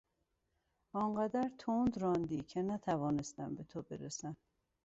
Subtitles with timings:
[0.93, 4.37] آنقدر تند راندی که نتوانستم به تو برسم.